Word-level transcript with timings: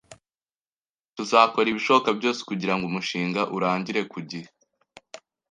Tuzakora 1.15 1.67
ibishoboka 1.69 2.09
byose 2.19 2.39
kugirango 2.49 2.83
umushinga 2.87 3.41
urangire 3.55 4.01
ku 4.11 4.19
gihe 4.29 4.47